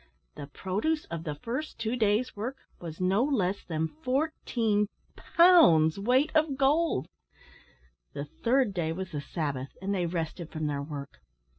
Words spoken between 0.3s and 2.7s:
The produce of the first two days' work